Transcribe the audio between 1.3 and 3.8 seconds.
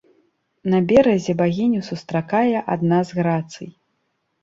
багіню сустракае адна з грацый.